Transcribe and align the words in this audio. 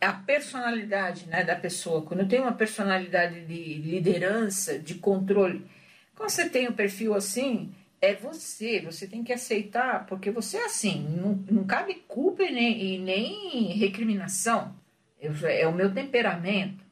a 0.00 0.12
personalidade 0.12 1.26
né, 1.26 1.44
da 1.44 1.54
pessoa. 1.54 2.02
Quando 2.02 2.26
tenho 2.26 2.42
uma 2.42 2.52
personalidade 2.52 3.44
de 3.44 3.74
liderança, 3.74 4.78
de 4.78 4.94
controle, 4.94 5.66
quando 6.14 6.30
você 6.30 6.48
tem 6.48 6.68
um 6.68 6.72
perfil 6.72 7.14
assim, 7.14 7.74
é 8.00 8.14
você, 8.14 8.80
você 8.80 9.06
tem 9.06 9.22
que 9.22 9.32
aceitar, 9.32 10.06
porque 10.06 10.30
você 10.30 10.56
é 10.56 10.64
assim, 10.64 11.06
não, 11.20 11.34
não 11.50 11.64
cabe 11.64 11.94
culpa 12.08 12.42
e 12.42 12.50
nem, 12.50 12.94
e 12.94 12.98
nem 12.98 13.78
recriminação. 13.78 14.74
Eu, 15.20 15.34
é 15.46 15.66
o 15.66 15.74
meu 15.74 15.92
temperamento. 15.92 16.82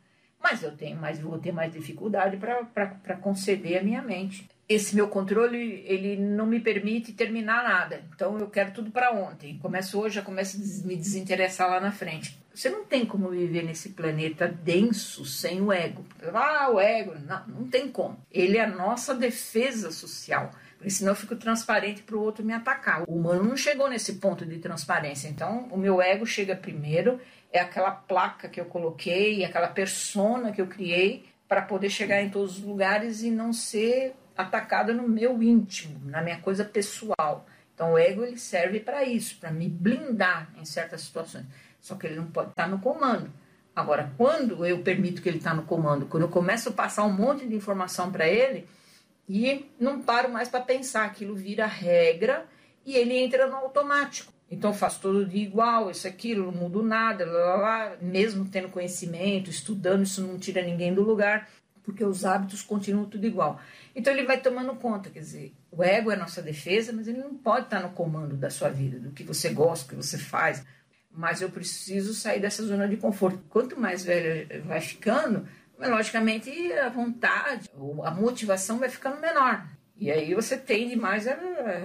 Mas 0.40 0.62
eu 0.62 0.76
tenho 0.76 0.96
mais, 0.96 1.18
vou 1.18 1.38
ter 1.38 1.50
mais 1.50 1.72
dificuldade 1.72 2.36
para 2.36 3.16
conceder 3.16 3.78
a 3.78 3.82
minha 3.82 4.02
mente. 4.02 4.48
Esse 4.68 4.94
meu 4.94 5.08
controle, 5.08 5.82
ele 5.86 6.16
não 6.16 6.44
me 6.44 6.60
permite 6.60 7.14
terminar 7.14 7.62
nada. 7.64 8.04
Então 8.14 8.38
eu 8.38 8.48
quero 8.50 8.72
tudo 8.72 8.90
para 8.90 9.12
ontem. 9.12 9.58
Começo 9.58 9.98
hoje, 9.98 10.16
já 10.16 10.22
começo 10.22 10.58
a 10.58 10.86
me 10.86 10.94
desinteressar 10.94 11.70
lá 11.70 11.80
na 11.80 11.90
frente. 11.90 12.38
Você 12.52 12.68
não 12.68 12.84
tem 12.84 13.06
como 13.06 13.30
viver 13.30 13.62
nesse 13.62 13.90
planeta 13.90 14.46
denso 14.46 15.24
sem 15.24 15.62
o 15.62 15.72
ego. 15.72 16.04
Ah, 16.34 16.68
o 16.70 16.78
ego. 16.78 17.14
Não, 17.26 17.46
não 17.46 17.68
tem 17.68 17.88
como. 17.88 18.18
Ele 18.30 18.58
é 18.58 18.64
a 18.64 18.66
nossa 18.66 19.14
defesa 19.14 19.90
social. 19.90 20.50
Porque 20.76 20.90
senão 20.90 21.12
eu 21.12 21.16
fico 21.16 21.34
transparente 21.34 22.02
para 22.02 22.16
o 22.16 22.20
outro 22.20 22.44
me 22.44 22.52
atacar. 22.52 23.04
O 23.08 23.14
humano 23.14 23.44
não 23.44 23.56
chegou 23.56 23.88
nesse 23.88 24.14
ponto 24.14 24.44
de 24.44 24.58
transparência. 24.58 25.28
Então, 25.28 25.68
o 25.70 25.78
meu 25.78 26.02
ego 26.02 26.26
chega 26.26 26.54
primeiro, 26.54 27.20
é 27.50 27.58
aquela 27.58 27.90
placa 27.90 28.48
que 28.48 28.60
eu 28.60 28.66
coloquei, 28.66 29.44
aquela 29.44 29.68
persona 29.68 30.52
que 30.52 30.60
eu 30.60 30.66
criei 30.66 31.24
para 31.48 31.62
poder 31.62 31.90
chegar 31.90 32.22
em 32.22 32.28
todos 32.28 32.58
os 32.58 32.64
lugares 32.64 33.22
e 33.22 33.30
não 33.30 33.52
ser 33.52 34.14
atacada 34.38 34.94
no 34.94 35.08
meu 35.08 35.42
íntimo, 35.42 36.00
na 36.08 36.22
minha 36.22 36.40
coisa 36.40 36.64
pessoal. 36.64 37.46
Então, 37.74 37.92
o 37.92 37.98
ego 37.98 38.24
ele 38.24 38.38
serve 38.38 38.80
para 38.80 39.04
isso, 39.04 39.36
para 39.38 39.50
me 39.50 39.68
blindar 39.68 40.48
em 40.56 40.64
certas 40.64 41.02
situações. 41.02 41.44
Só 41.80 41.96
que 41.96 42.06
ele 42.06 42.16
não 42.16 42.26
pode 42.26 42.50
estar 42.50 42.68
no 42.68 42.78
comando. 42.78 43.30
Agora, 43.74 44.12
quando 44.16 44.64
eu 44.64 44.82
permito 44.82 45.20
que 45.20 45.28
ele 45.28 45.38
está 45.38 45.52
no 45.52 45.62
comando, 45.62 46.06
quando 46.06 46.22
eu 46.24 46.28
começo 46.28 46.68
a 46.68 46.72
passar 46.72 47.04
um 47.04 47.12
monte 47.12 47.46
de 47.46 47.54
informação 47.54 48.10
para 48.10 48.26
ele, 48.26 48.66
e 49.28 49.70
não 49.78 50.00
paro 50.00 50.30
mais 50.30 50.48
para 50.48 50.60
pensar, 50.60 51.04
aquilo 51.04 51.36
vira 51.36 51.66
regra 51.66 52.46
e 52.84 52.96
ele 52.96 53.16
entra 53.16 53.46
no 53.46 53.56
automático. 53.56 54.32
Então 54.50 54.72
faço 54.72 55.00
todo 55.00 55.26
dia 55.26 55.42
igual, 55.42 55.90
isso, 55.90 56.08
aquilo, 56.08 56.50
não 56.50 56.52
mudo 56.52 56.82
nada, 56.82 57.26
lá, 57.26 57.38
lá, 57.38 57.56
lá, 57.56 57.96
mesmo 58.00 58.48
tendo 58.48 58.70
conhecimento, 58.70 59.50
estudando, 59.50 60.04
isso 60.04 60.22
não 60.22 60.38
tira 60.38 60.62
ninguém 60.62 60.94
do 60.94 61.02
lugar, 61.02 61.48
porque 61.88 62.04
os 62.04 62.22
hábitos 62.22 62.60
continuam 62.60 63.08
tudo 63.08 63.26
igual. 63.26 63.58
Então 63.96 64.12
ele 64.12 64.26
vai 64.26 64.38
tomando 64.38 64.74
conta, 64.76 65.08
quer 65.08 65.20
dizer, 65.20 65.54
o 65.70 65.82
ego 65.82 66.10
é 66.10 66.16
nossa 66.16 66.42
defesa, 66.42 66.92
mas 66.92 67.08
ele 67.08 67.16
não 67.16 67.34
pode 67.34 67.64
estar 67.64 67.80
no 67.80 67.88
comando 67.92 68.36
da 68.36 68.50
sua 68.50 68.68
vida, 68.68 68.98
do 68.98 69.10
que 69.10 69.24
você 69.24 69.48
gosta, 69.48 69.86
do 69.86 69.88
que 69.88 70.06
você 70.06 70.18
faz. 70.18 70.62
Mas 71.10 71.40
eu 71.40 71.48
preciso 71.48 72.12
sair 72.12 72.40
dessa 72.40 72.62
zona 72.62 72.86
de 72.86 72.98
conforto. 72.98 73.42
Quanto 73.48 73.80
mais 73.80 74.04
velho 74.04 74.66
vai 74.66 74.82
ficando, 74.82 75.48
logicamente 75.78 76.50
a 76.74 76.90
vontade, 76.90 77.70
a 78.04 78.10
motivação 78.10 78.78
vai 78.78 78.90
ficando 78.90 79.18
menor. 79.18 79.66
E 79.96 80.10
aí 80.10 80.34
você 80.34 80.58
tende 80.58 80.94
mais 80.94 81.26
a 81.26 81.38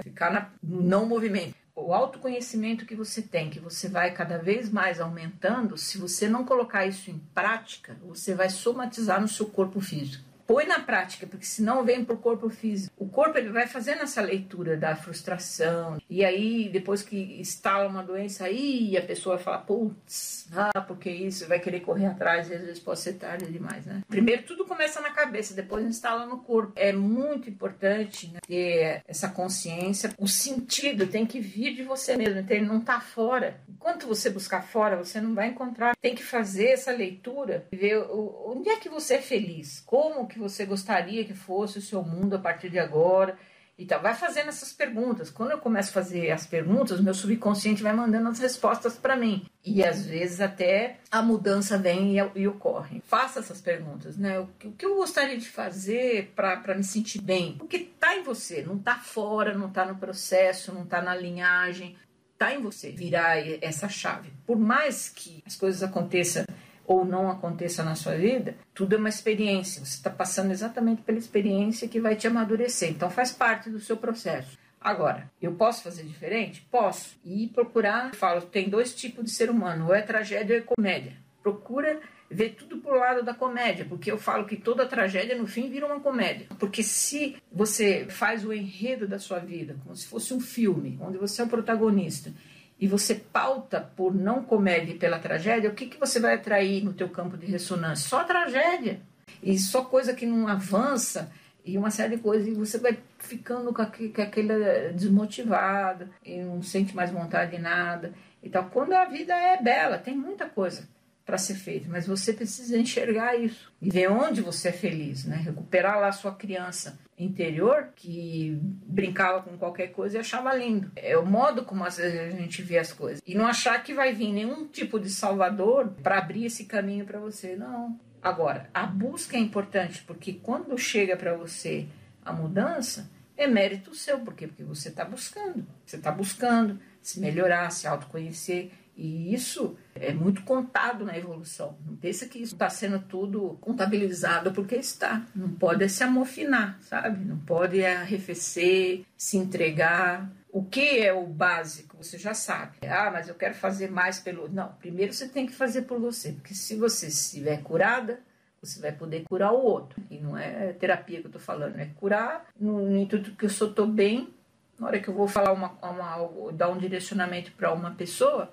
ficar 0.04 0.52
no 0.62 0.81
não 0.81 1.06
movimento. 1.06 1.56
O 1.86 1.94
autoconhecimento 1.94 2.86
que 2.86 2.95
você 2.95 3.22
tem, 3.22 3.50
que 3.50 3.59
você 3.59 3.89
vai 3.89 4.14
cada 4.14 4.38
vez 4.38 4.70
mais 4.70 5.02
aumentando, 5.02 5.78
se 5.78 5.98
você 5.98 6.30
não 6.30 6.45
colocar 6.45 6.86
isso 6.86 7.12
em 7.12 7.20
prática, 7.36 7.98
você 8.02 8.34
vai 8.34 8.50
somatizar 8.50 9.20
no 9.20 9.28
seu 9.28 9.48
corpo 9.48 9.81
físico 9.81 10.33
põe 10.45 10.66
na 10.66 10.80
prática, 10.80 11.25
porque 11.27 11.45
senão 11.45 11.83
vem 11.83 12.03
para 12.03 12.16
o 12.16 12.19
corpo 12.19 12.49
físico. 12.49 12.94
O 12.97 13.08
corpo 13.08 13.38
ele 13.38 13.49
vai 13.49 13.67
fazendo 13.67 14.02
essa 14.02 14.22
leitura 14.22 14.77
da 14.77 14.95
frustração, 14.95 15.97
e 16.09 16.23
aí 16.23 16.69
depois 16.69 17.02
que 17.02 17.39
instala 17.39 17.88
uma 17.88 18.03
doença, 18.03 18.45
aí 18.45 18.97
a 18.97 19.01
pessoa 19.01 19.38
fala, 19.38 19.59
putz, 19.59 20.47
ah, 20.56 20.81
porque 20.81 21.09
isso, 21.09 21.47
vai 21.47 21.59
querer 21.59 21.81
correr 21.81 22.07
atrás, 22.07 22.50
e 22.50 22.53
às 22.53 22.62
vezes 22.62 22.79
pode 22.79 23.00
ser 23.00 23.13
tarde 23.13 23.51
demais, 23.51 23.85
né? 23.85 24.01
Primeiro 24.07 24.44
tudo 24.44 24.66
começa 24.66 25.01
na 25.01 25.12
cabeça, 25.12 25.53
depois 25.53 25.85
instala 25.85 26.25
no 26.25 26.40
corpo. 26.40 26.73
É 26.75 26.91
muito 26.91 27.50
importante 27.50 28.31
né, 28.31 28.39
ter 28.45 29.03
essa 29.07 29.29
consciência, 29.29 30.13
o 30.18 30.28
sentido 30.28 31.07
tem 31.07 31.25
que 31.25 31.39
vir 31.39 31.73
de 31.73 31.84
você 31.84 32.16
mesmo, 32.16 32.39
então 32.39 32.56
ele 32.56 32.66
não 32.66 32.79
está 32.79 33.00
fora. 33.00 33.59
Enquanto 33.69 34.07
você 34.07 34.29
buscar 34.29 34.63
fora, 34.63 34.97
você 34.97 35.19
não 35.19 35.34
vai 35.34 35.47
encontrar. 35.47 35.95
Tem 36.01 36.16
que 36.16 36.23
fazer 36.23 36.69
essa 36.69 36.91
leitura, 36.91 37.66
ver 37.72 37.97
onde 38.09 38.69
é 38.69 38.78
que 38.78 38.89
você 38.89 39.16
é 39.16 39.22
feliz, 39.22 39.81
como 39.85 40.28
que 40.28 40.32
você 40.39 40.66
gostaria 40.66 41.25
que 41.25 41.33
fosse 41.33 41.77
o 41.79 41.81
seu 41.81 42.03
mundo 42.03 42.35
a 42.35 42.39
partir 42.39 42.69
de 42.69 42.79
agora. 42.79 43.38
Então, 43.77 43.99
vai 43.99 44.13
fazendo 44.13 44.49
essas 44.49 44.71
perguntas. 44.71 45.31
Quando 45.31 45.51
eu 45.51 45.57
começo 45.57 45.89
a 45.89 45.94
fazer 45.94 46.29
as 46.31 46.45
perguntas, 46.45 47.01
meu 47.01 47.13
subconsciente 47.13 47.81
vai 47.81 47.91
mandando 47.91 48.29
as 48.29 48.38
respostas 48.38 48.95
para 48.95 49.16
mim. 49.16 49.45
E 49.66 49.83
às 49.83 50.05
vezes 50.05 50.39
até 50.39 50.97
a 51.09 51.23
mudança 51.23 51.77
vem 51.77 52.19
e, 52.19 52.31
e 52.35 52.47
ocorre. 52.47 53.01
Faça 53.07 53.39
essas 53.39 53.59
perguntas, 53.59 54.16
né? 54.16 54.39
O 54.39 54.47
que, 54.59 54.67
o 54.67 54.71
que 54.73 54.85
eu 54.85 54.95
gostaria 54.95 55.38
de 55.38 55.49
fazer 55.49 56.31
para 56.35 56.75
me 56.75 56.83
sentir 56.83 57.19
bem? 57.19 57.57
O 57.59 57.67
que 57.67 57.77
está 57.77 58.15
em 58.15 58.21
você, 58.21 58.61
não 58.61 58.75
está 58.75 58.95
fora, 59.00 59.57
não 59.57 59.67
está 59.67 59.85
no 59.85 59.95
processo, 59.95 60.71
não 60.71 60.83
está 60.83 61.01
na 61.01 61.15
linhagem. 61.15 61.97
Está 62.33 62.53
em 62.53 62.61
você 62.61 62.91
virar 62.91 63.38
essa 63.61 63.89
chave. 63.89 64.31
Por 64.45 64.59
mais 64.59 65.09
que 65.09 65.41
as 65.47 65.55
coisas 65.55 65.81
aconteçam 65.81 66.45
ou 66.85 67.05
não 67.05 67.29
aconteça 67.29 67.83
na 67.83 67.95
sua 67.95 68.16
vida, 68.16 68.55
tudo 68.73 68.95
é 68.95 68.97
uma 68.97 69.09
experiência. 69.09 69.83
Você 69.83 69.95
está 69.95 70.09
passando 70.09 70.51
exatamente 70.51 71.01
pela 71.01 71.17
experiência 71.17 71.88
que 71.88 71.99
vai 71.99 72.16
te 72.16 72.27
amadurecer. 72.27 72.89
Então 72.89 73.09
faz 73.09 73.31
parte 73.31 73.69
do 73.69 73.79
seu 73.79 73.97
processo. 73.97 74.57
Agora, 74.79 75.31
eu 75.41 75.53
posso 75.53 75.81
fazer 75.83 76.03
diferente? 76.03 76.67
Posso. 76.69 77.16
E 77.23 77.47
procurar, 77.47 78.09
eu 78.09 78.16
falo, 78.16 78.41
tem 78.41 78.69
dois 78.69 78.94
tipos 78.94 79.23
de 79.23 79.31
ser 79.31 79.49
humano, 79.49 79.88
ou 79.88 79.95
é 79.95 80.01
tragédia 80.01 80.57
ou 80.57 80.61
é 80.61 80.66
comédia. 80.66 81.13
Procura 81.41 82.01
ver 82.29 82.55
tudo 82.55 82.77
pro 82.77 82.97
lado 82.97 83.23
da 83.23 83.33
comédia, 83.33 83.85
porque 83.85 84.11
eu 84.11 84.17
falo 84.17 84.45
que 84.45 84.57
toda 84.57 84.85
tragédia 84.85 85.38
no 85.38 85.47
fim 85.47 85.69
vira 85.69 85.85
uma 85.85 86.00
comédia. 86.00 86.47
Porque 86.59 86.83
se 86.83 87.38
você 87.51 88.07
faz 88.09 88.44
o 88.44 88.51
enredo 88.51 89.07
da 89.07 89.19
sua 89.19 89.39
vida 89.39 89.77
como 89.83 89.95
se 89.95 90.07
fosse 90.07 90.33
um 90.33 90.39
filme, 90.39 90.97
onde 91.00 91.17
você 91.17 91.41
é 91.41 91.45
o 91.45 91.50
protagonista, 91.50 92.33
e 92.79 92.88
você 92.88 93.16
pauta 93.16 93.79
por 93.95 94.13
não 94.13 94.44
comédia 94.44 94.94
e 94.94 94.97
pela 94.97 95.19
tragédia, 95.19 95.69
o 95.69 95.73
que, 95.73 95.88
que 95.88 96.00
você 96.00 96.19
vai 96.19 96.35
atrair 96.35 96.84
no 96.84 96.94
teu 96.94 97.09
campo 97.09 97.38
de 97.38 97.45
ressonância? 97.45 98.09
Só 98.09 98.23
tragédia. 98.23 99.00
E 99.41 99.57
só 99.57 99.84
coisa 99.84 100.13
que 100.13 100.25
não 100.25 100.47
avança 100.47 101.31
e 101.66 101.78
uma 101.78 101.91
série 101.91 102.17
de 102.17 102.22
coisas. 102.22 102.47
E 102.47 102.53
você 102.53 102.78
vai 102.78 102.97
ficando 103.19 103.73
com, 103.73 103.81
aquele, 103.81 104.91
desmotivado 104.94 106.09
e 106.25 106.41
não 106.41 106.62
sente 106.62 106.95
mais 106.95 107.12
vontade 107.12 107.51
de 107.51 107.62
nada. 107.62 108.13
E 108.41 108.50
tal. 108.50 108.66
Quando 108.66 108.94
a 108.94 109.06
vida 109.06 109.33
é 109.33 109.62
bela, 109.62 109.97
tem 109.97 110.16
muita 110.16 110.45
coisa 110.47 110.88
para 111.25 111.38
ser 111.38 111.56
feita, 111.56 111.88
mas 111.89 112.06
você 112.06 112.34
precisa 112.34 112.78
enxergar 112.78 113.35
isso 113.35 113.72
e 113.81 113.89
ver 113.89 114.11
onde 114.11 114.41
você 114.41 114.69
é 114.69 114.73
feliz, 114.73 115.23
né? 115.23 115.38
Recuperar 115.38 116.00
lá 116.00 116.09
a 116.09 116.11
sua 116.11 116.34
criança 116.35 117.00
interior 117.17 117.89
que 117.95 118.57
brincava 118.61 119.41
com 119.41 119.57
qualquer 119.57 119.88
coisa 119.88 120.17
e 120.17 120.19
achava 120.19 120.53
lindo. 120.53 120.91
É 120.95 121.17
o 121.17 121.25
modo 121.25 121.63
como 121.63 121.85
às 121.85 121.97
vezes 121.97 122.19
a 122.19 122.38
gente 122.38 122.62
vê 122.62 122.78
as 122.78 122.91
coisas. 122.91 123.22
E 123.25 123.35
não 123.35 123.47
achar 123.47 123.81
que 123.81 123.94
vai 123.94 124.13
vir 124.13 124.33
nenhum 124.33 124.67
tipo 124.67 125.00
de 125.00 125.09
salvador 125.09 125.94
para 126.03 126.17
abrir 126.17 126.45
esse 126.45 126.66
caminho 126.66 127.06
para 127.06 127.19
você, 127.19 127.56
não. 127.56 127.97
Agora, 128.22 128.69
a 128.73 128.85
busca 128.85 129.38
é 129.38 129.39
importante 129.39 130.03
porque 130.06 130.33
quando 130.33 130.78
chega 130.78 131.16
para 131.16 131.35
você 131.35 131.88
a 132.25 132.33
mudança, 132.33 133.09
é 133.35 133.47
mérito 133.47 133.95
seu, 133.95 134.19
por 134.19 134.33
quê? 134.33 134.47
Porque 134.47 134.63
você 134.63 134.89
está 134.89 135.03
buscando. 135.06 135.66
Você 135.85 135.95
está 135.95 136.12
buscando 136.12 136.79
se 137.01 137.19
melhorar, 137.19 137.69
se 137.72 137.88
autoconhecer 137.88 138.72
e 138.96 139.34
isso 139.34 139.76
é 139.96 140.14
muito 140.14 140.44
contado 140.44 141.04
na 141.04 141.18
evolução. 141.18 141.78
Não 141.86 141.96
pensa 141.96 142.28
que 142.28 142.40
isso 142.40 142.54
está 142.54 142.70
sendo 142.70 143.00
tudo 143.00 143.58
contabilizado 143.59 144.52
porque 144.52 144.76
está. 144.76 145.26
Não 145.36 145.50
pode 145.50 145.88
se 145.90 146.04
amofinar, 146.04 146.78
sabe? 146.81 147.25
Não 147.25 147.38
pode 147.40 147.84
arrefecer, 147.84 149.04
se 149.18 149.38
entregar. 149.38 150.31
O 150.51 150.63
que 150.63 151.00
é 151.00 151.12
o 151.12 151.25
básico? 151.25 151.98
Você 151.98 152.19
já 152.19 152.36
sabe. 152.36 152.78
Ah, 152.84 153.10
mas 153.12 153.28
eu 153.28 153.36
quero 153.36 153.56
fazer 153.56 153.90
mais 153.90 154.19
pelo. 154.19 154.48
Não, 154.48 154.69
primeiro 154.74 155.12
você 155.12 155.28
tem 155.28 155.48
que 155.48 155.54
fazer 155.54 155.84
por 155.84 156.00
você. 156.00 156.34
Porque 156.34 156.54
se 156.54 156.75
você 156.75 157.07
estiver 157.07 157.63
curada, 157.63 158.19
você 158.62 158.80
vai 158.80 158.92
poder 158.92 159.24
curar 159.24 159.51
o 159.51 159.63
outro. 159.63 160.00
E 160.12 160.19
não 160.19 160.38
é 160.38 160.72
terapia 160.74 161.19
que 161.19 161.25
eu 161.25 161.30
estou 161.30 161.42
falando, 161.42 161.80
é 161.80 161.88
curar 161.96 162.46
no, 162.60 162.96
intuito 162.96 163.31
que 163.36 163.46
eu 163.46 163.50
só 163.50 163.66
estou 163.66 163.88
bem. 163.88 164.31
Na 164.80 164.88
hora 164.88 165.00
que 165.00 165.07
eu 165.07 165.13
vou 165.13 165.28
falar 165.28 165.51
uma, 165.51 165.72
uma 165.81 166.51
dar 166.51 166.69
um 166.69 166.78
direcionamento 166.78 167.51
para 167.54 167.74
uma 167.74 167.92
pessoa, 167.92 168.51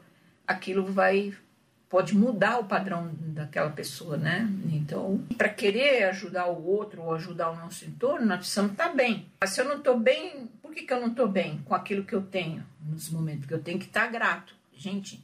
aquilo 0.50 0.85
vai 0.85 1.32
pode 1.88 2.17
mudar 2.17 2.58
o 2.58 2.64
padrão 2.64 3.11
daquela 3.19 3.70
pessoa, 3.70 4.17
né? 4.17 4.49
Então, 4.70 5.19
para 5.37 5.49
querer 5.49 6.05
ajudar 6.05 6.47
o 6.47 6.64
outro 6.64 7.02
ou 7.02 7.14
ajudar 7.14 7.50
o 7.50 7.56
nosso 7.56 7.85
entorno, 7.85 8.26
nós 8.26 8.38
precisamos 8.38 8.73
estar 8.73 8.91
tá 8.91 8.94
bem. 8.94 9.26
Mas 9.41 9.50
se 9.50 9.61
eu 9.61 9.64
não 9.64 9.79
estou 9.79 9.99
bem, 9.99 10.49
por 10.62 10.73
que, 10.73 10.82
que 10.82 10.93
eu 10.93 11.00
não 11.00 11.08
estou 11.08 11.26
bem 11.26 11.61
com 11.64 11.75
aquilo 11.75 12.05
que 12.05 12.14
eu 12.14 12.23
tenho 12.23 12.64
nos 12.81 13.11
momentos? 13.11 13.41
Porque 13.41 13.55
eu 13.55 13.62
tenho 13.62 13.79
que 13.79 13.87
estar 13.87 14.02
tá 14.02 14.06
grato. 14.06 14.55
Gente, 14.73 15.20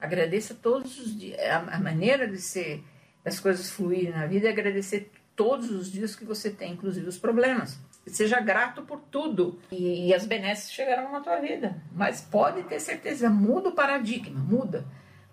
agradeça 0.00 0.54
todos 0.54 0.98
os 0.98 1.16
dias. 1.16 1.38
A, 1.40 1.76
a 1.76 1.78
maneira 1.78 2.26
de 2.26 2.38
ser, 2.38 2.82
das 3.22 3.38
coisas 3.38 3.70
fluírem 3.70 4.10
na 4.10 4.26
vida 4.26 4.48
é 4.48 4.50
agradecer 4.50 5.12
todos 5.36 5.70
os 5.70 5.90
dias 5.90 6.16
que 6.16 6.24
você 6.24 6.50
tem, 6.50 6.72
inclusive 6.72 7.06
os 7.06 7.16
problemas. 7.16 7.78
Seja 8.08 8.40
grato 8.40 8.82
por 8.82 9.00
tudo. 9.10 9.60
E, 9.70 10.08
e 10.08 10.14
as 10.14 10.26
benesses 10.26 10.72
chegarão 10.72 11.12
na 11.12 11.20
tua 11.20 11.36
vida. 11.40 11.80
Mas 11.92 12.20
pode 12.20 12.62
ter 12.64 12.80
certeza, 12.80 13.28
muda 13.30 13.68
o 13.68 13.74
paradigma, 13.74 14.38
muda. 14.38 14.86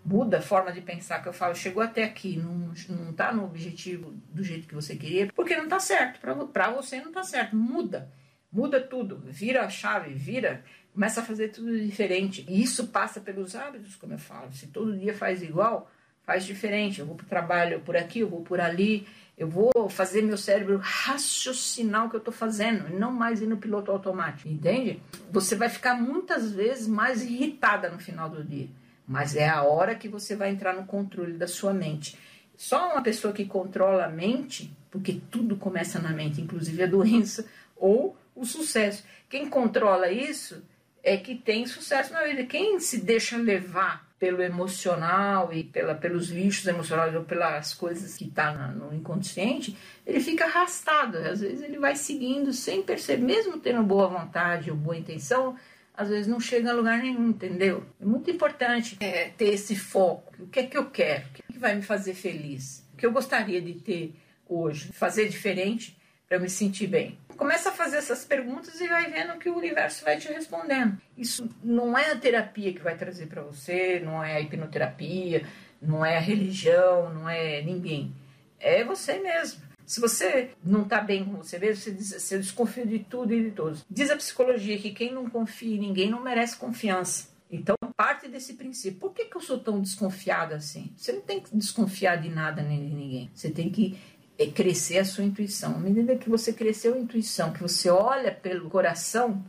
muda 0.06 0.38
a 0.38 0.42
forma 0.42 0.72
de 0.72 0.82
pensar 0.82 1.22
que 1.22 1.28
eu 1.28 1.34
falo, 1.34 1.56
chegou 1.56 1.82
até 1.82 2.04
aqui, 2.04 2.38
não, 2.38 2.72
não 2.90 3.12
tá 3.14 3.34
no 3.34 3.44
objetivo 3.44 4.14
do 4.32 4.44
jeito 4.44 4.68
que 4.68 4.76
você 4.76 4.96
queria, 4.96 5.32
porque 5.34 5.58
não 5.58 5.68
tá 5.68 5.80
certo, 5.80 6.20
para 6.20 6.70
você 6.70 7.02
não 7.02 7.12
tá 7.12 7.24
certo, 7.24 7.56
muda, 7.56 8.12
muda 8.52 8.80
tudo, 8.80 9.24
vira 9.26 9.66
a 9.66 9.70
chave, 9.70 10.14
vira, 10.14 10.64
começa 10.94 11.22
a 11.22 11.24
fazer 11.24 11.50
tudo 11.50 11.76
diferente. 11.80 12.46
E 12.48 12.62
isso 12.62 12.88
passa 12.88 13.20
pelos 13.20 13.56
hábitos, 13.56 13.96
como 13.96 14.14
eu 14.14 14.20
falo, 14.20 14.54
se 14.54 14.68
todo 14.68 14.98
dia 14.98 15.14
faz 15.14 15.42
igual, 15.42 15.92
faz 16.22 16.46
diferente, 16.46 17.00
eu 17.00 17.06
vou 17.06 17.16
para 17.16 17.26
o 17.26 17.30
trabalho 17.30 17.82
por 17.82 17.98
aqui, 17.98 18.20
eu 18.20 18.30
vou 18.30 18.42
por 18.42 18.60
ali, 18.60 19.08
eu 19.38 19.48
vou 19.48 19.90
fazer 19.90 20.22
meu 20.22 20.38
cérebro 20.38 20.80
raciocinar 20.82 22.06
o 22.06 22.10
que 22.10 22.16
eu 22.16 22.20
estou 22.20 22.34
fazendo, 22.34 22.90
não 22.90 23.12
mais 23.12 23.42
ir 23.42 23.48
no 23.48 23.58
piloto 23.58 23.92
automático, 23.92 24.48
entende? 24.48 25.02
Você 25.32 25.56
vai 25.56 25.70
ficar 25.70 25.96
muitas 25.96 26.52
vezes 26.52 26.88
mais 26.88 27.22
irritada 27.22 27.90
no 27.90 28.00
final 28.00 28.30
do 28.30 28.44
dia 28.44 28.70
mas 29.08 29.36
é 29.36 29.48
a 29.48 29.64
hora 29.64 29.96
que 29.96 30.08
você 30.08 30.36
vai 30.36 30.50
entrar 30.50 30.74
no 30.74 30.86
controle 30.86 31.34
da 31.34 31.48
sua 31.48 31.74
mente. 31.74 32.18
Só 32.58 32.94
uma 32.94 33.04
pessoa 33.04 33.34
que 33.34 33.46
controla 33.46 34.06
a 34.06 34.10
mente, 34.10 34.76
porque 34.90 35.22
tudo 35.30 35.58
começa 35.58 36.00
na 36.00 36.10
mente, 36.10 36.42
inclusive 36.42 36.84
a 36.84 36.88
doença 36.88 37.46
ou 37.76 38.18
o 38.36 38.46
sucesso. 38.46 39.04
Quem 39.30 39.50
controla 39.50 40.10
isso 40.10 40.64
é 41.04 41.18
que 41.18 41.36
tem 41.36 41.68
sucesso 41.68 42.14
na 42.14 42.24
vida. 42.24 42.46
Quem 42.46 42.80
se 42.80 43.02
deixa 43.02 43.38
levar 43.38 44.10
pelo 44.26 44.42
emocional 44.42 45.54
e 45.54 45.64
pela, 45.64 45.94
pelos 45.94 46.30
lixos 46.30 46.66
emocionais 46.66 47.14
ou 47.14 47.24
pelas 47.24 47.76
coisas 47.76 48.18
que 48.18 48.26
está 48.26 48.52
no 48.70 48.92
inconsciente, 48.92 49.78
ele 50.04 50.20
fica 50.20 50.46
arrastado. 50.46 51.20
Às 51.20 51.42
vezes 51.42 51.62
ele 51.62 51.78
vai 51.78 51.96
seguindo 51.96 52.52
sem 52.52 52.82
perceber, 52.82 53.24
mesmo 53.24 53.60
tendo 53.60 53.84
boa 53.84 54.08
vontade 54.08 54.72
ou 54.72 54.76
boa 54.76 54.98
intenção, 54.98 55.56
às 55.94 56.10
vezes 56.10 56.26
não 56.26 56.40
chega 56.40 56.72
a 56.72 56.74
lugar 56.74 57.04
nenhum, 57.04 57.30
entendeu? 57.30 57.84
É 58.02 58.06
muito 58.06 58.32
importante 58.32 58.98
é, 59.00 59.30
ter 59.30 59.54
esse 59.54 59.76
foco. 59.76 60.34
O 60.40 60.48
que 60.48 60.62
é 60.62 60.64
que 60.64 60.76
eu 60.76 60.90
quero? 60.90 61.28
O 61.28 61.30
que, 61.30 61.44
é 61.48 61.54
que 61.54 61.60
vai 61.60 61.76
me 61.76 61.84
fazer 61.84 62.16
feliz? 62.16 62.84
O 62.96 62.98
que 62.98 63.06
eu 63.06 63.12
gostaria 63.12 63.62
de 63.62 63.76
ter 63.76 64.16
hoje? 64.50 64.92
Fazer 64.92 65.30
diferente 65.30 65.96
para 66.28 66.40
me 66.40 66.50
sentir 66.50 66.88
bem. 66.88 67.16
Começa 67.38 67.70
a 67.70 67.74
fazer 67.74 67.98
essas 67.98 68.26
perguntas 68.26 68.80
e 68.80 68.88
vai 68.88 69.10
vendo 69.10 69.38
que 69.38 69.50
o 69.50 69.58
universo 69.58 70.04
vai 70.04 70.18
te 70.18 70.28
respondendo. 70.28 70.98
Isso 71.18 71.50
não 71.64 71.98
é 71.98 72.12
a 72.12 72.18
terapia 72.18 72.74
que 72.74 72.82
vai 72.82 72.96
trazer 72.96 73.28
para 73.28 73.42
você, 73.42 74.00
não 74.00 74.24
é 74.24 74.36
a 74.36 74.42
hipnoterapia, 74.42 75.46
não 75.82 76.06
é 76.06 76.18
a 76.18 76.22
religião, 76.22 77.14
não 77.14 77.30
é 77.30 77.62
ninguém. 77.62 78.14
É 78.60 78.84
você 78.84 79.20
mesmo. 79.20 79.62
Se 79.86 80.00
você 80.00 80.52
não 80.64 80.82
está 80.82 81.00
bem 81.00 81.24
com 81.24 81.38
você 81.38 81.60
mesmo, 81.60 81.84
você, 81.84 81.92
diz, 81.92 82.90
de 82.90 83.00
tudo 83.00 83.34
e 83.34 83.44
de 83.44 83.52
todos. 83.52 83.86
Diz 83.90 84.10
a 84.10 84.16
psicologia 84.16 84.78
que 84.80 84.92
quem 84.92 85.14
não 85.14 85.30
confia 85.30 85.76
em 85.76 85.80
ninguém 85.80 86.10
não 86.10 86.24
merece 86.24 86.58
confiança. 86.58 87.36
Então, 87.52 87.76
parte 87.96 88.28
desse 88.28 88.54
princípio. 88.54 89.00
Por 89.00 89.14
que, 89.14 89.26
que 89.26 89.38
eu 89.38 89.42
sou 89.42 89.60
tão 89.60 89.82
desconfiada 89.82 90.56
assim? 90.56 90.92
Você 90.98 91.12
não 91.12 91.22
tem 91.22 91.40
que 91.40 91.56
desconfiar 91.56 92.18
de 92.18 92.30
nada 92.30 92.62
nem 92.62 92.88
de 92.88 92.94
ninguém. 92.94 93.30
Você 93.34 93.50
tem 93.50 93.70
que 93.70 93.98
é, 94.38 94.48
crescer 94.48 95.00
a 95.00 95.06
sua 95.06 95.24
intuição. 95.24 95.76
À 95.76 95.80
medida 95.80 96.16
que 96.16 96.30
você 96.30 96.54
cresceu 96.54 96.94
a 96.94 96.98
intuição, 96.98 97.54
que 97.54 97.62
você 97.62 97.90
olha 97.90 98.32
pelo 98.32 98.70
coração, 98.70 99.44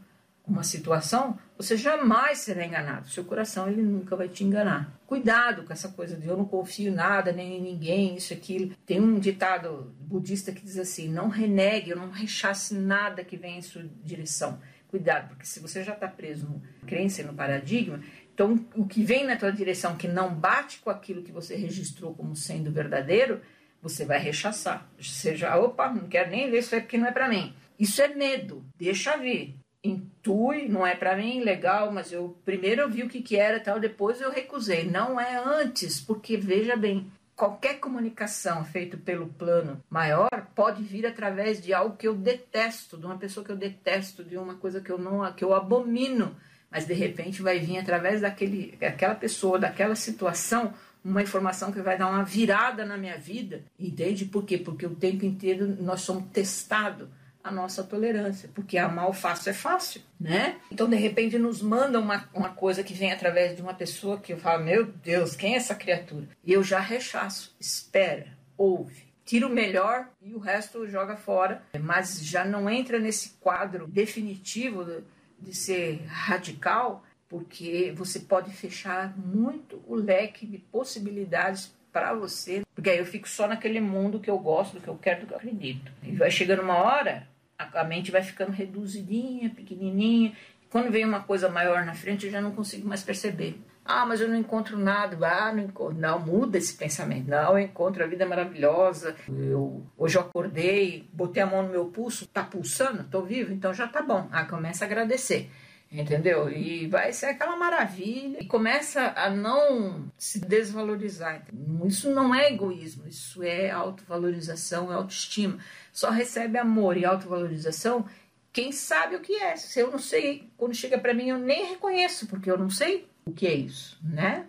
uma 0.47 0.63
situação, 0.63 1.37
você 1.59 1.77
jamais 1.77 2.39
será 2.39 2.65
enganado. 2.65 3.09
Seu 3.09 3.25
coração 3.25 3.69
ele 3.69 3.83
nunca 3.83 4.15
vai 4.15 4.29
te 4.29 4.45
enganar. 4.45 4.97
Cuidado 5.07 5.65
com 5.65 5.73
essa 5.73 5.89
coisa 5.89 6.17
de 6.17 6.29
eu 6.29 6.37
não 6.37 6.45
confio 6.45 6.93
em 6.93 6.95
nada, 6.95 7.33
nem 7.33 7.59
em 7.59 7.63
ninguém, 7.63 8.17
isso, 8.17 8.33
aquilo. 8.33 8.75
Tem 8.87 9.01
um 9.01 9.19
ditado 9.19 9.93
budista 9.99 10.53
que 10.53 10.65
diz 10.65 10.79
assim: 10.79 11.09
não 11.09 11.29
renegue, 11.29 11.95
não 11.95 12.11
rechace 12.11 12.75
nada 12.75 13.25
que 13.25 13.37
vem 13.37 13.59
em 13.59 13.63
sua 13.63 13.85
direção. 14.05 14.61
Cuidado, 14.89 15.31
porque 15.31 15.47
se 15.47 15.59
você 15.59 15.83
já 15.83 15.95
está 15.95 16.07
preso 16.07 16.47
no 16.47 16.63
crença 16.87 17.23
no 17.25 17.35
paradigma, 17.35 18.01
então 18.33 18.65
o 18.75 18.87
que 18.87 19.03
vem 19.03 19.27
na 19.27 19.37
tua 19.37 19.51
direção 19.51 19.97
que 19.97 20.07
não 20.07 20.33
bate 20.33 20.79
com 20.79 20.91
aquilo 20.91 21.23
que 21.23 21.33
você 21.33 21.57
registrou 21.57 22.15
como 22.15 22.37
sendo 22.37 22.71
verdadeiro, 22.71 23.41
você 23.89 24.05
vai 24.05 24.19
rechaçar. 24.19 24.89
Seja, 25.01 25.57
opa, 25.57 25.89
não 25.89 26.09
quero 26.09 26.31
nem 26.31 26.51
ver 26.51 26.59
isso 26.59 26.75
aí 26.75 26.81
porque 26.81 26.99
não 26.99 27.07
é 27.07 27.13
para 27.13 27.29
mim. 27.29 27.55
Isso 27.79 28.01
é 28.01 28.09
medo, 28.09 28.65
deixa 28.79 29.17
vir 29.17 29.55
intui, 29.87 30.69
não 30.69 30.87
é 30.87 30.95
para 30.95 31.17
mim 31.17 31.41
legal, 31.41 31.93
mas 31.93 32.13
eu 32.13 32.37
primeiro 32.45 32.83
eu 32.83 32.91
vi 32.91 33.03
o 33.03 33.09
que, 33.09 33.23
que 33.23 33.37
era 33.37 33.61
tal, 33.61 33.79
depois 33.79 34.21
eu 34.21 34.31
recusei. 34.31 34.85
Não 34.85 35.21
é 35.21 35.37
antes, 35.37 36.01
porque 36.01 36.37
veja 36.37 36.77
bem, 36.77 37.11
qualquer 37.35 37.79
comunicação 37.79 38.65
feita 38.65 38.97
pelo 38.97 39.29
plano 39.29 39.81
maior 39.89 40.29
pode 40.55 40.83
vir 40.83 41.07
através 41.07 41.63
de 41.63 41.73
algo 41.73 41.97
que 41.97 42.09
eu 42.09 42.15
detesto, 42.15 42.97
de 42.97 43.07
uma 43.07 43.19
pessoa 43.19 43.45
que 43.45 43.53
eu 43.53 43.57
detesto, 43.57 44.25
de 44.25 44.37
uma 44.37 44.55
coisa 44.55 44.81
que 44.81 44.91
eu 44.91 44.99
não 44.99 45.31
que 45.33 45.45
eu 45.45 45.55
abomino, 45.55 46.35
mas 46.71 46.87
de 46.87 46.95
repente 46.95 47.43
vai 47.43 47.59
vir 47.59 47.79
através 47.79 48.23
daquele 48.23 48.77
daquela 48.81 49.15
pessoa, 49.15 49.59
daquela 49.59 49.95
situação, 49.95 50.73
uma 51.07 51.23
informação 51.23 51.71
que 51.71 51.81
vai 51.81 51.97
dar 51.97 52.09
uma 52.09 52.25
virada 52.25 52.85
na 52.85 52.97
minha 52.97 53.17
vida. 53.17 53.63
Entende 53.79 54.25
por 54.25 54.45
quê? 54.45 54.59
Porque 54.59 54.87
o 54.87 54.95
tempo 54.95 55.25
inteiro 55.25 55.77
nós 55.81 56.01
somos 56.01 56.25
testados 56.33 57.09
a 57.45 57.51
nossa 57.53 57.85
tolerância, 57.85 58.51
porque 58.53 58.77
amar 58.77 59.09
o 59.09 59.13
fácil 59.13 59.51
é 59.51 59.53
fácil, 59.53 60.03
né? 60.19 60.57
Então, 60.69 60.91
de 60.91 60.97
repente, 60.97 61.39
nos 61.39 61.63
manda 61.63 62.01
uma, 62.01 62.29
uma 62.35 62.49
coisa 62.49 62.83
que 62.83 62.93
vem 62.93 63.13
através 63.13 63.55
de 63.55 63.63
uma 63.63 63.73
pessoa 63.73 64.19
que 64.19 64.33
eu 64.33 64.37
falo, 64.37 64.65
meu 64.65 64.85
Deus, 64.85 65.37
quem 65.37 65.55
é 65.55 65.57
essa 65.57 65.77
criatura? 65.77 66.27
E 66.45 66.53
eu 66.53 66.65
já 66.65 66.81
rechaço, 66.81 67.55
espera, 67.61 68.37
ouve, 68.59 69.05
tira 69.25 69.47
o 69.47 69.51
melhor 69.51 70.09
e 70.21 70.35
o 70.35 70.41
resto 70.41 70.89
joga 70.89 71.15
fora, 71.15 71.63
mas 71.81 72.21
já 72.21 72.45
não 72.45 72.69
entra 72.69 72.99
nesse 72.99 73.35
quadro 73.41 73.87
definitivo 73.87 74.85
de, 74.85 75.05
de 75.39 75.55
ser 75.55 76.05
radical, 76.09 77.05
porque 77.29 77.93
você 77.97 78.21
pode 78.21 78.53
fechar 78.53 79.17
muito 79.17 79.83
o 79.87 79.95
leque 79.95 80.47
de 80.47 80.59
possibilidades 80.59 81.75
para 81.93 82.13
você, 82.15 82.63
porque 82.75 82.91
aí 82.91 82.99
eu 82.99 83.07
fico 83.07 83.29
só 83.29 83.47
naquele 83.47 83.81
mundo 83.81 84.21
que 84.21 84.31
eu 84.31 84.39
gosto, 84.39 84.75
do 84.75 84.81
que 84.81 84.89
eu 84.89 84.99
quero, 84.99 85.23
do 85.23 85.27
que 85.27 85.33
eu 85.33 85.39
acredito. 85.39 85.91
E 86.03 86.13
vai 86.13 86.31
chegando 86.31 86.63
uma 86.63 86.77
hora 86.77 87.27
a, 87.59 87.85
mente 87.85 88.11
vai 88.11 88.23
ficando 88.23 88.53
reduzidinha, 88.53 89.51
pequenininha. 89.51 90.33
Quando 90.71 90.91
vem 90.91 91.05
uma 91.05 91.23
coisa 91.23 91.49
maior 91.49 91.85
na 91.85 91.95
frente, 91.95 92.27
eu 92.27 92.33
já 92.33 92.41
não 92.41 92.53
consigo 92.53 92.87
mais 92.87 93.03
perceber. 93.03 93.59
Ah, 93.85 94.05
mas 94.05 94.21
eu 94.21 94.29
não 94.29 94.37
encontro 94.37 94.77
nada. 94.77 95.17
Ah, 95.27 95.53
não 95.53 95.63
encontro. 95.63 95.97
Não, 95.97 96.19
muda 96.19 96.59
esse 96.59 96.77
pensamento. 96.77 97.29
Não, 97.29 97.53
eu 97.53 97.61
encontro 97.61 98.03
a 98.03 98.07
vida 98.07 98.27
maravilhosa. 98.27 99.15
Eu, 99.29 99.87
hoje 99.97 100.19
eu 100.19 100.23
acordei, 100.23 101.09
botei 101.13 101.43
a 101.43 101.47
mão 101.47 101.63
no 101.63 101.71
meu 101.71 101.87
pulso, 101.87 102.27
tá 102.27 102.43
pulsando, 102.43 103.05
tô 103.05 103.23
vivo, 103.23 103.53
então 103.53 103.73
já 103.73 103.87
tá 103.87 104.03
bom. 104.03 104.29
Ah, 104.33 104.45
começa 104.45 104.85
a 104.85 104.87
agradecer. 104.87 105.51
Entendeu? 105.91 106.51
E 106.51 106.87
vai 106.89 107.13
ser 107.13 107.27
aquela 107.27 107.57
maravilha. 107.57 108.39
E 108.41 108.47
começa 108.47 109.13
a 109.17 109.31
não 109.31 110.11
se 110.19 110.41
desvalorizar. 110.41 111.47
Isso 111.87 112.11
não 112.11 112.35
é 112.35 112.51
egoísmo, 112.51 113.07
isso 113.07 113.43
é 113.43 113.71
autovalorização, 113.71 114.93
é 114.93 114.95
autoestima 114.97 115.59
só 115.97 116.11
recebe 116.11 116.59
amor 116.59 116.99
e 116.99 117.07
autovalorização 117.07 118.05
quem 118.53 118.71
sabe 118.71 119.17
o 119.17 119.21
que 119.21 119.35
é. 119.35 119.57
Se 119.57 119.81
eu 119.81 119.91
não 119.91 119.99
sei, 119.99 120.51
quando 120.57 120.75
chega 120.75 120.99
para 120.99 121.15
mim, 121.15 121.29
eu 121.29 121.39
nem 121.39 121.71
reconheço, 121.71 122.27
porque 122.27 122.51
eu 122.51 122.59
não 122.59 122.69
sei 122.69 123.09
o 123.25 123.33
que 123.33 123.47
é 123.47 123.55
isso, 123.55 123.99
né? 124.03 124.47